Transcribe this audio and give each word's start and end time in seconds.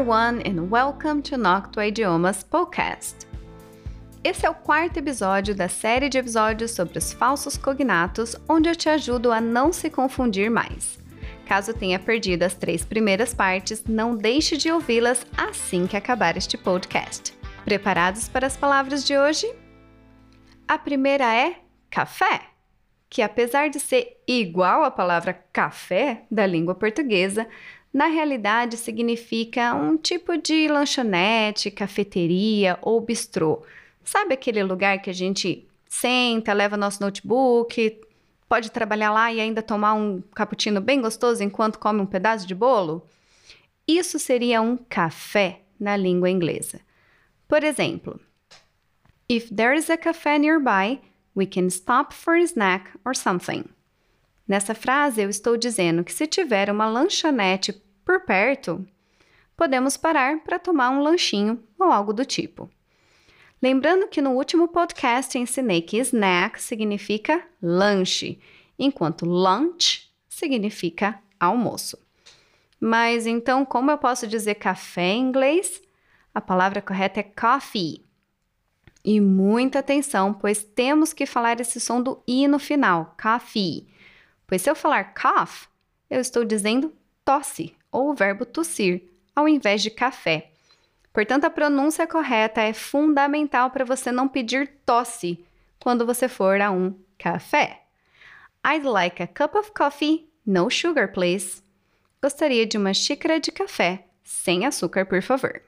everyone 0.00 0.40
and 0.46 0.70
welcome 0.70 1.20
to 1.20 1.36
Noctua 1.36 1.88
Idiomas 1.88 2.42
Podcast. 2.42 3.26
Esse 4.24 4.46
é 4.46 4.50
o 4.50 4.54
quarto 4.54 4.96
episódio 4.96 5.54
da 5.54 5.68
série 5.68 6.08
de 6.08 6.16
episódios 6.16 6.70
sobre 6.70 6.96
os 6.96 7.12
falsos 7.12 7.58
cognatos, 7.58 8.34
onde 8.48 8.70
eu 8.70 8.74
te 8.74 8.88
ajudo 8.88 9.30
a 9.30 9.42
não 9.42 9.74
se 9.74 9.90
confundir 9.90 10.50
mais. 10.50 10.98
Caso 11.44 11.74
tenha 11.74 11.98
perdido 11.98 12.44
as 12.44 12.54
três 12.54 12.82
primeiras 12.82 13.34
partes, 13.34 13.84
não 13.84 14.16
deixe 14.16 14.56
de 14.56 14.72
ouvi-las 14.72 15.26
assim 15.36 15.86
que 15.86 15.98
acabar 15.98 16.34
este 16.34 16.56
podcast. 16.56 17.34
Preparados 17.66 18.26
para 18.26 18.46
as 18.46 18.56
palavras 18.56 19.04
de 19.04 19.18
hoje? 19.18 19.54
A 20.66 20.78
primeira 20.78 21.30
é 21.30 21.56
café, 21.90 22.40
que 23.10 23.20
apesar 23.20 23.68
de 23.68 23.78
ser 23.78 24.22
igual 24.26 24.82
à 24.82 24.90
palavra 24.90 25.34
café 25.52 26.24
da 26.30 26.46
língua 26.46 26.74
portuguesa, 26.74 27.46
na 27.92 28.06
realidade 28.06 28.76
significa 28.76 29.74
um 29.74 29.96
tipo 29.96 30.36
de 30.36 30.68
lanchonete, 30.68 31.70
cafeteria 31.70 32.78
ou 32.82 33.00
bistrô. 33.00 33.62
Sabe 34.04 34.34
aquele 34.34 34.62
lugar 34.62 35.00
que 35.02 35.10
a 35.10 35.14
gente 35.14 35.66
senta, 35.88 36.52
leva 36.52 36.76
nosso 36.76 37.02
notebook, 37.02 38.00
pode 38.48 38.70
trabalhar 38.70 39.12
lá 39.12 39.32
e 39.32 39.40
ainda 39.40 39.62
tomar 39.62 39.94
um 39.94 40.22
cappuccino 40.34 40.80
bem 40.80 41.00
gostoso 41.00 41.42
enquanto 41.42 41.78
come 41.78 42.00
um 42.00 42.06
pedaço 42.06 42.46
de 42.46 42.54
bolo? 42.54 43.04
Isso 43.86 44.18
seria 44.18 44.62
um 44.62 44.76
café 44.76 45.62
na 45.78 45.96
língua 45.96 46.30
inglesa. 46.30 46.80
Por 47.48 47.64
exemplo, 47.64 48.20
If 49.30 49.48
there 49.48 49.72
is 49.72 49.88
a 49.88 49.96
café 49.96 50.38
nearby, 50.38 51.00
we 51.36 51.46
can 51.46 51.70
stop 51.70 52.12
for 52.12 52.34
a 52.34 52.42
snack 52.42 52.90
or 53.04 53.14
something. 53.14 53.68
Nessa 54.50 54.74
frase, 54.74 55.22
eu 55.22 55.30
estou 55.30 55.56
dizendo 55.56 56.02
que 56.02 56.12
se 56.12 56.26
tiver 56.26 56.72
uma 56.72 56.88
lanchonete 56.88 57.72
por 58.04 58.22
perto, 58.24 58.84
podemos 59.56 59.96
parar 59.96 60.42
para 60.42 60.58
tomar 60.58 60.90
um 60.90 61.00
lanchinho 61.00 61.62
ou 61.78 61.86
algo 61.86 62.12
do 62.12 62.24
tipo. 62.24 62.68
Lembrando 63.62 64.08
que 64.08 64.20
no 64.20 64.32
último 64.32 64.66
podcast 64.66 65.38
ensinei 65.38 65.80
que 65.80 65.98
snack 65.98 66.60
significa 66.60 67.46
lanche, 67.62 68.40
enquanto 68.76 69.24
lunch 69.24 70.12
significa 70.28 71.22
almoço. 71.38 71.96
Mas 72.80 73.28
então, 73.28 73.64
como 73.64 73.92
eu 73.92 73.98
posso 73.98 74.26
dizer 74.26 74.56
café 74.56 75.12
em 75.12 75.28
inglês? 75.28 75.80
A 76.34 76.40
palavra 76.40 76.82
correta 76.82 77.20
é 77.20 77.22
coffee. 77.22 78.04
E 79.04 79.20
muita 79.20 79.78
atenção, 79.78 80.34
pois 80.34 80.64
temos 80.64 81.12
que 81.12 81.24
falar 81.24 81.60
esse 81.60 81.78
som 81.78 82.02
do 82.02 82.20
i 82.26 82.48
no 82.48 82.58
final, 82.58 83.14
coffee. 83.16 83.86
Pois 84.50 84.62
se 84.62 84.68
eu 84.68 84.74
falar 84.74 85.14
cough, 85.14 85.68
eu 86.10 86.20
estou 86.20 86.44
dizendo 86.44 86.92
tosse 87.24 87.72
ou 87.92 88.10
o 88.10 88.14
verbo 88.14 88.44
tossir, 88.44 89.00
ao 89.34 89.48
invés 89.48 89.80
de 89.80 89.90
café. 89.90 90.50
Portanto, 91.12 91.44
a 91.44 91.50
pronúncia 91.50 92.04
correta 92.04 92.60
é 92.60 92.72
fundamental 92.72 93.70
para 93.70 93.84
você 93.84 94.10
não 94.10 94.26
pedir 94.26 94.66
tosse 94.84 95.38
quando 95.78 96.04
você 96.04 96.26
for 96.26 96.60
a 96.60 96.68
um 96.68 96.98
café. 97.16 97.84
I'd 98.66 98.84
like 98.84 99.22
a 99.22 99.28
cup 99.28 99.54
of 99.54 99.70
coffee, 99.70 100.28
no 100.44 100.68
sugar, 100.68 101.12
please. 101.12 101.62
Gostaria 102.20 102.66
de 102.66 102.76
uma 102.76 102.92
xícara 102.92 103.38
de 103.38 103.52
café, 103.52 104.04
sem 104.24 104.66
açúcar, 104.66 105.06
por 105.06 105.22
favor. 105.22 105.62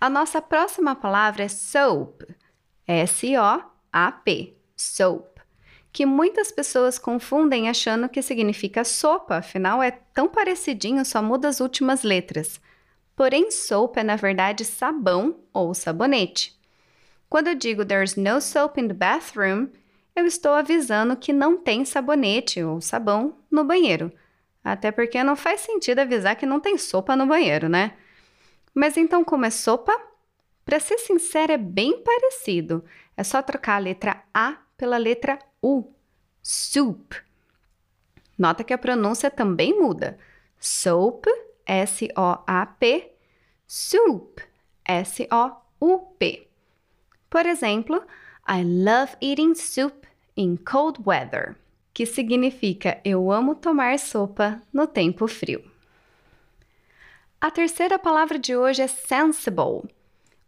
A 0.00 0.10
nossa 0.10 0.42
próxima 0.42 0.96
palavra 0.96 1.44
é 1.44 1.48
soap. 1.48 2.22
S-O-A-P. 2.88 4.56
Soap 4.76 5.37
que 5.98 6.06
muitas 6.06 6.52
pessoas 6.52 6.96
confundem 6.96 7.68
achando 7.68 8.08
que 8.08 8.22
significa 8.22 8.84
sopa, 8.84 9.38
afinal 9.38 9.82
é 9.82 9.90
tão 9.90 10.28
parecidinho, 10.28 11.04
só 11.04 11.20
muda 11.20 11.48
as 11.48 11.58
últimas 11.58 12.04
letras. 12.04 12.60
Porém, 13.16 13.50
soap 13.50 13.96
é 13.96 14.04
na 14.04 14.14
verdade 14.14 14.64
sabão 14.64 15.40
ou 15.52 15.74
sabonete. 15.74 16.56
Quando 17.28 17.48
eu 17.48 17.56
digo 17.56 17.84
there's 17.84 18.14
no 18.14 18.40
soap 18.40 18.78
in 18.78 18.86
the 18.86 18.94
bathroom, 18.94 19.70
eu 20.14 20.24
estou 20.24 20.52
avisando 20.52 21.16
que 21.16 21.32
não 21.32 21.56
tem 21.56 21.84
sabonete 21.84 22.62
ou 22.62 22.80
sabão 22.80 23.34
no 23.50 23.64
banheiro. 23.64 24.12
Até 24.62 24.92
porque 24.92 25.20
não 25.24 25.34
faz 25.34 25.62
sentido 25.62 25.98
avisar 25.98 26.36
que 26.36 26.46
não 26.46 26.60
tem 26.60 26.78
sopa 26.78 27.16
no 27.16 27.26
banheiro, 27.26 27.68
né? 27.68 27.94
Mas 28.72 28.96
então, 28.96 29.24
como 29.24 29.46
é 29.46 29.50
sopa? 29.50 29.92
Para 30.64 30.78
ser 30.78 30.98
sincera, 30.98 31.54
é 31.54 31.58
bem 31.58 32.04
parecido. 32.04 32.84
É 33.16 33.24
só 33.24 33.42
trocar 33.42 33.74
a 33.74 33.80
letra 33.80 34.22
A 34.32 34.67
pela 34.78 34.96
letra 34.96 35.38
U. 35.60 35.92
Soup. 36.40 37.14
Nota 38.38 38.62
que 38.62 38.72
a 38.72 38.78
pronúncia 38.78 39.30
também 39.30 39.78
muda. 39.78 40.16
Soap, 40.58 41.26
S-O-A-P, 41.66 43.12
soup, 43.66 44.40
S-O-U-P. 44.84 46.48
Por 47.28 47.44
exemplo, 47.44 48.02
I 48.48 48.62
love 48.64 49.16
eating 49.20 49.54
soup 49.54 50.06
in 50.36 50.56
cold 50.56 51.02
weather, 51.04 51.56
que 51.92 52.06
significa 52.06 53.00
eu 53.04 53.30
amo 53.30 53.56
tomar 53.56 53.98
sopa 53.98 54.62
no 54.72 54.86
tempo 54.86 55.26
frio. 55.26 55.62
A 57.40 57.50
terceira 57.50 57.98
palavra 57.98 58.38
de 58.38 58.56
hoje 58.56 58.82
é 58.82 58.86
sensible 58.86 59.82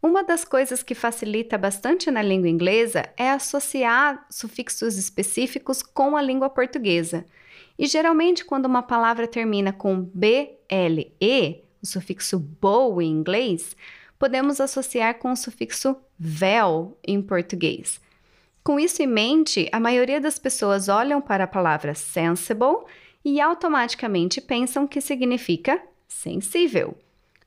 uma 0.02 0.24
das 0.24 0.44
coisas 0.44 0.82
que 0.82 0.94
facilita 0.94 1.58
bastante 1.58 2.10
na 2.10 2.22
língua 2.22 2.48
inglesa 2.48 3.08
é 3.18 3.30
associar 3.30 4.24
sufixos 4.30 4.96
específicos 4.96 5.82
com 5.82 6.16
a 6.16 6.22
língua 6.22 6.48
portuguesa. 6.48 7.26
E 7.78 7.86
geralmente, 7.86 8.44
quando 8.44 8.64
uma 8.64 8.82
palavra 8.82 9.28
termina 9.28 9.72
com 9.72 10.00
BLE, 10.14 11.64
o 11.82 11.86
sufixo 11.86 12.38
bow 12.38 13.00
em 13.02 13.10
inglês, 13.10 13.76
podemos 14.18 14.60
associar 14.60 15.18
com 15.18 15.32
o 15.32 15.36
sufixo 15.36 15.94
vel 16.18 16.98
em 17.06 17.20
português. 17.20 18.00
Com 18.62 18.80
isso 18.80 19.02
em 19.02 19.06
mente, 19.06 19.68
a 19.72 19.80
maioria 19.80 20.20
das 20.20 20.38
pessoas 20.38 20.88
olham 20.88 21.20
para 21.20 21.44
a 21.44 21.48
palavra 21.48 21.94
sensible 21.94 22.84
e 23.24 23.40
automaticamente 23.40 24.40
pensam 24.40 24.86
que 24.86 25.00
significa 25.00 25.82
sensível. 26.08 26.96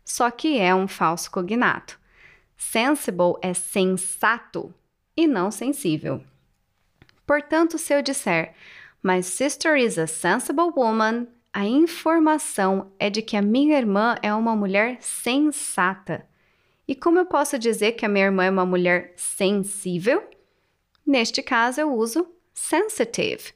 Só 0.06 0.30
que 0.30 0.60
é 0.60 0.74
um 0.74 0.88
falso 0.88 1.32
cognato. 1.32 2.03
Sensible 2.72 3.36
é 3.42 3.54
sensato 3.54 4.74
e 5.16 5.28
não 5.28 5.52
sensível. 5.52 6.24
Portanto, 7.28 7.78
se 7.78 7.94
eu 7.94 8.02
disser 8.02 8.56
My 9.04 9.22
sister 9.22 9.78
is 9.78 10.00
a 10.00 10.08
sensible 10.08 10.72
woman, 10.76 11.28
a 11.54 11.66
informação 11.66 12.92
é 12.98 13.12
de 13.12 13.22
que 13.22 13.38
a 13.38 13.42
minha 13.44 13.78
irmã 13.78 14.16
é 14.24 14.34
uma 14.34 14.56
mulher 14.56 14.98
sensata. 15.02 16.26
E 16.88 16.96
como 16.96 17.20
eu 17.20 17.26
posso 17.26 17.60
dizer 17.60 17.92
que 17.92 18.06
a 18.06 18.10
minha 18.10 18.26
irmã 18.26 18.46
é 18.46 18.50
uma 18.50 18.66
mulher 18.66 19.14
sensível? 19.18 20.24
Neste 21.06 21.44
caso, 21.44 21.82
eu 21.82 21.94
uso 21.94 22.28
sensitive. 22.54 23.54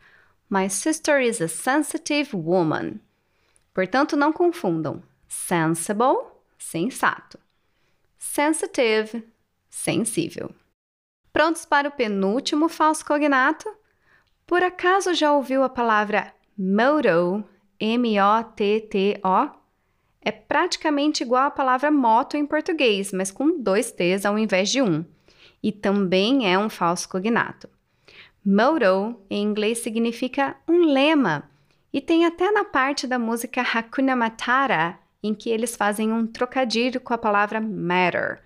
My 0.47 0.69
sister 0.69 1.19
is 1.19 1.41
a 1.41 1.47
sensitive 1.47 2.35
woman. 2.35 2.99
Portanto, 3.73 4.15
não 4.15 4.31
confundam 4.31 5.01
sensible, 5.27 6.17
sensato 6.59 7.39
sensitive, 8.17 9.23
sensível. 9.69 10.51
Prontos 11.31 11.65
para 11.65 11.89
o 11.89 11.91
penúltimo 11.91 12.67
falso 12.67 13.05
cognato? 13.05 13.69
Por 14.45 14.63
acaso 14.63 15.13
já 15.13 15.33
ouviu 15.33 15.63
a 15.63 15.69
palavra 15.69 16.33
motto, 16.57 17.43
M-O-T-T-O? 17.79 19.57
É 20.21 20.31
praticamente 20.31 21.23
igual 21.23 21.45
à 21.45 21.51
palavra 21.51 21.91
moto 21.91 22.35
em 22.35 22.45
português, 22.45 23.13
mas 23.13 23.31
com 23.31 23.61
dois 23.61 23.91
T's 23.91 24.25
ao 24.25 24.37
invés 24.37 24.69
de 24.69 24.81
um. 24.81 25.05
E 25.61 25.71
também 25.71 26.51
é 26.51 26.57
um 26.57 26.69
falso 26.69 27.07
cognato. 27.07 27.69
Motto 28.45 29.21
em 29.29 29.43
inglês 29.43 29.79
significa 29.79 30.55
um 30.67 30.85
lema 30.85 31.49
e 31.93 32.01
tem 32.01 32.25
até 32.25 32.51
na 32.51 32.63
parte 32.65 33.07
da 33.07 33.17
música 33.17 33.61
Hakuna 33.61 34.15
Matata 34.15 34.99
em 35.27 35.33
que 35.33 35.49
eles 35.49 35.75
fazem 35.75 36.11
um 36.11 36.25
trocadilho 36.25 36.99
com 36.99 37.13
a 37.13 37.17
palavra 37.17 37.61
matter, 37.61 38.41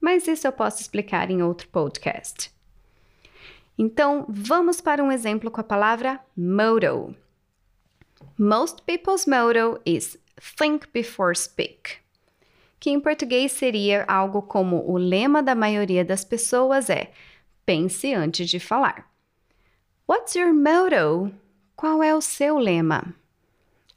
mas 0.00 0.28
isso 0.28 0.46
eu 0.46 0.52
posso 0.52 0.80
explicar 0.80 1.30
em 1.30 1.42
outro 1.42 1.68
podcast. 1.68 2.54
Então, 3.78 4.24
vamos 4.28 4.80
para 4.80 5.02
um 5.02 5.12
exemplo 5.12 5.50
com 5.50 5.60
a 5.60 5.64
palavra 5.64 6.20
motto. 6.36 7.14
Most 8.38 8.82
people's 8.82 9.26
motto 9.26 9.80
is 9.84 10.18
think 10.58 10.86
before 10.92 11.36
speak, 11.36 11.96
que 12.78 12.90
em 12.90 13.00
português 13.00 13.52
seria 13.52 14.04
algo 14.06 14.42
como 14.42 14.88
o 14.90 14.96
lema 14.96 15.42
da 15.42 15.54
maioria 15.54 16.04
das 16.04 16.24
pessoas 16.24 16.88
é 16.88 17.12
pense 17.66 18.14
antes 18.14 18.48
de 18.48 18.60
falar. 18.60 19.10
What's 20.08 20.34
your 20.34 20.54
motto? 20.54 21.32
Qual 21.74 22.02
é 22.02 22.14
o 22.14 22.20
seu 22.20 22.58
lema? 22.58 23.14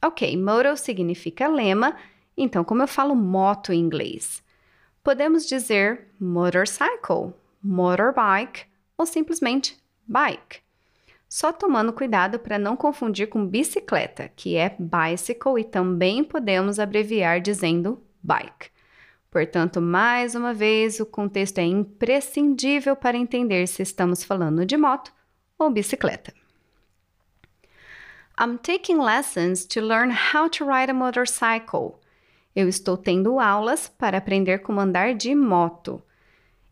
Ok, 0.04 0.36
motto 0.36 0.76
significa 0.76 1.48
lema 1.48 1.96
então, 2.42 2.64
como 2.64 2.82
eu 2.82 2.88
falo 2.88 3.16
moto 3.16 3.74
em 3.74 3.80
inglês? 3.80 4.42
Podemos 5.04 5.46
dizer 5.46 6.08
motorcycle, 6.20 7.34
motorbike 7.62 8.66
ou 8.98 9.06
simplesmente 9.06 9.78
bike. 10.08 10.62
só 11.28 11.54
tomando 11.54 11.94
cuidado 11.94 12.40
para 12.40 12.58
não 12.58 12.76
confundir 12.76 13.30
com 13.30 13.46
bicicleta, 13.46 14.32
que 14.36 14.56
é 14.56 14.76
bicycle 14.80 15.60
e 15.60 15.64
também 15.64 16.24
podemos 16.24 16.80
abreviar 16.80 17.40
dizendo 17.40 18.02
bike. 18.24 18.72
Portanto, 19.30 19.80
mais 19.80 20.34
uma 20.34 20.56
vez, 20.56 21.00
o 21.00 21.06
contexto 21.06 21.60
é 21.60 21.64
imprescindível 21.64 22.96
para 22.96 23.16
entender 23.16 23.68
se 23.68 23.84
estamos 23.84 24.24
falando 24.24 24.66
de 24.66 24.76
moto 24.76 25.14
ou 25.58 25.70
bicicleta. 25.70 26.34
I'm 28.40 28.58
taking 28.58 28.98
lessons 28.98 29.66
to 29.66 29.82
learn 29.82 30.12
how 30.34 30.50
to 30.50 30.66
ride 30.66 30.90
a 30.90 30.94
motorcycle. 30.94 31.99
Eu 32.56 32.68
estou 32.68 32.98
tendo 32.98 33.40
aulas 33.40 33.88
para 33.88 34.18
aprender 34.18 34.60
como 34.60 34.80
andar 34.80 35.14
de 35.14 35.34
moto. 35.36 36.02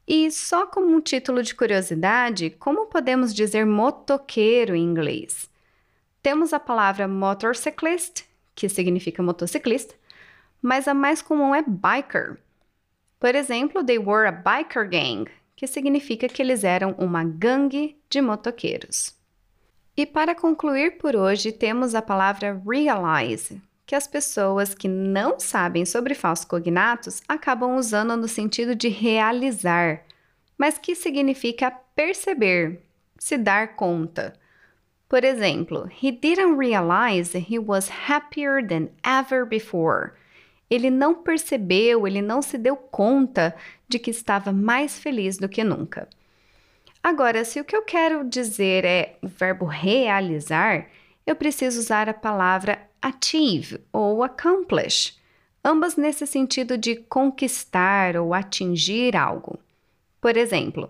E 0.07 0.31
só 0.31 0.65
como 0.65 0.87
um 0.87 1.01
título 1.01 1.43
de 1.43 1.53
curiosidade, 1.53 2.49
como 2.49 2.87
podemos 2.87 3.33
dizer 3.33 3.65
motoqueiro 3.65 4.75
em 4.75 4.83
inglês? 4.83 5.49
Temos 6.23 6.53
a 6.53 6.59
palavra 6.59 7.07
motorcyclist, 7.07 8.23
que 8.55 8.69
significa 8.69 9.21
motociclista, 9.21 9.95
mas 10.61 10.87
a 10.87 10.93
mais 10.93 11.21
comum 11.21 11.53
é 11.53 11.61
biker. 11.61 12.37
Por 13.19 13.35
exemplo, 13.35 13.83
they 13.83 13.99
were 13.99 14.27
a 14.27 14.31
biker 14.31 14.89
gang, 14.89 15.29
que 15.55 15.67
significa 15.67 16.27
que 16.27 16.41
eles 16.41 16.63
eram 16.63 16.95
uma 16.97 17.23
gangue 17.23 17.97
de 18.09 18.21
motoqueiros. 18.21 19.15
E 19.95 20.05
para 20.05 20.35
concluir 20.35 20.97
por 20.99 21.15
hoje, 21.15 21.51
temos 21.51 21.95
a 21.95 22.01
palavra 22.01 22.61
realize, 22.65 23.59
que 23.87 23.95
as 23.95 24.05
pessoas 24.05 24.75
que 24.75 24.89
não 24.89 25.39
sabem 25.39 25.85
sobre 25.85 26.13
falsos 26.13 26.45
cognatos 26.45 27.21
acabam 27.25 27.77
usando 27.77 28.17
no 28.17 28.27
sentido 28.27 28.75
de 28.75 28.89
realizar, 28.89 30.03
mas 30.57 30.77
que 30.77 30.93
significa 30.93 31.71
perceber, 31.95 32.81
se 33.17 33.37
dar 33.37 33.75
conta. 33.77 34.33
Por 35.07 35.23
exemplo, 35.23 35.89
he 36.03 36.11
didn't 36.11 36.57
realize 36.57 37.33
he 37.33 37.57
was 37.57 37.89
happier 38.09 38.61
than 38.61 38.89
ever 39.05 39.45
before. 39.45 40.11
Ele 40.69 40.89
não 40.89 41.15
percebeu, 41.15 42.05
ele 42.05 42.21
não 42.21 42.41
se 42.41 42.57
deu 42.57 42.75
conta 42.75 43.55
de 43.87 43.97
que 43.97 44.11
estava 44.11 44.51
mais 44.51 44.99
feliz 44.99 45.37
do 45.37 45.47
que 45.47 45.63
nunca. 45.63 46.09
Agora, 47.01 47.45
se 47.45 47.57
o 47.61 47.63
que 47.63 47.73
eu 47.73 47.83
quero 47.83 48.25
dizer 48.25 48.83
é 48.83 49.17
o 49.21 49.29
verbo 49.29 49.63
realizar, 49.63 50.87
eu 51.27 51.35
preciso 51.35 51.79
usar 51.79 52.07
a 52.07 52.13
palavra 52.13 52.89
achieve 53.01 53.81
ou 53.91 54.23
accomplish, 54.23 55.15
ambas 55.63 55.97
nesse 55.97 56.25
sentido 56.25 56.77
de 56.77 56.95
conquistar 56.95 58.15
ou 58.15 58.33
atingir 58.33 59.15
algo. 59.15 59.59
Por 60.21 60.37
exemplo, 60.37 60.89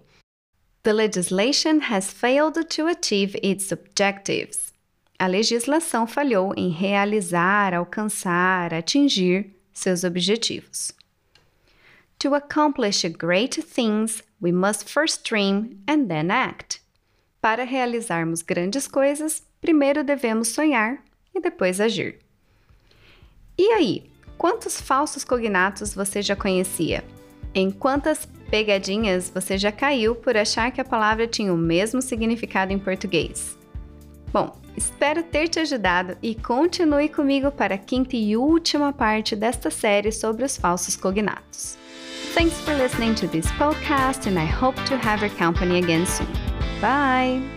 The 0.83 0.93
legislation 0.93 1.81
has 1.81 2.13
failed 2.13 2.63
to 2.69 2.87
achieve 2.87 3.37
its 3.43 3.71
objectives. 3.73 4.71
A 5.19 5.27
legislação 5.27 6.05
falhou 6.07 6.53
em 6.55 6.69
realizar, 6.69 7.73
alcançar, 7.73 8.73
atingir 8.73 9.53
seus 9.73 10.03
objetivos. 10.03 10.93
To 12.19 12.35
accomplish 12.35 13.03
great 13.09 13.61
things, 13.61 14.23
we 14.39 14.51
must 14.51 14.87
first 14.87 15.23
dream 15.27 15.83
and 15.87 16.07
then 16.07 16.31
act. 16.31 16.81
Para 17.41 17.65
realizarmos 17.65 18.41
grandes 18.41 18.87
coisas, 18.87 19.43
primeiro 19.67 20.01
devemos 20.01 20.47
sonhar 20.47 21.03
e 21.35 21.41
depois 21.41 21.81
agir. 21.81 22.19
E 23.57 23.73
aí, 23.73 24.09
quantos 24.37 24.79
falsos 24.79 25.25
cognatos 25.25 25.93
você 25.93 26.21
já 26.21 26.37
conhecia? 26.37 27.03
Em 27.53 27.69
quantas 27.69 28.25
pegadinhas 28.49 29.29
você 29.29 29.57
já 29.57 29.69
caiu 29.69 30.15
por 30.15 30.37
achar 30.37 30.71
que 30.71 30.79
a 30.79 30.85
palavra 30.85 31.27
tinha 31.27 31.53
o 31.53 31.57
mesmo 31.57 32.01
significado 32.01 32.71
em 32.71 32.79
português? 32.79 33.57
Bom, 34.31 34.57
espero 34.77 35.21
ter 35.21 35.49
te 35.49 35.59
ajudado 35.59 36.17
e 36.23 36.33
continue 36.33 37.09
comigo 37.09 37.51
para 37.51 37.75
a 37.75 37.77
quinta 37.77 38.15
e 38.15 38.37
última 38.37 38.93
parte 38.93 39.35
desta 39.35 39.69
série 39.69 40.13
sobre 40.13 40.45
os 40.45 40.55
falsos 40.55 40.95
cognatos. 40.95 41.77
Thanks 42.33 42.57
for 42.61 42.73
listening 42.73 43.15
to 43.15 43.27
this 43.27 43.47
podcast 43.57 44.29
and 44.29 44.39
I 44.39 44.45
hope 44.45 44.81
to 44.85 44.95
have 44.95 45.25
your 45.25 45.35
company 45.35 45.83
again 45.83 46.05
soon. 46.05 46.31
Bye! 46.79 47.56